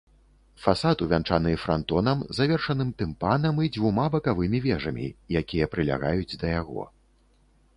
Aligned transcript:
Фасад 0.61 1.01
увянчаны 1.05 1.51
франтонам, 1.63 2.23
завершаным 2.37 2.89
тымпанам 3.01 3.61
і 3.67 3.71
дзвюма 3.75 4.07
бакавымі 4.17 4.63
вежамі, 4.65 5.05
якія 5.43 5.65
прылягаюць 5.75 6.37
да 6.47 6.57
яго. 6.61 6.83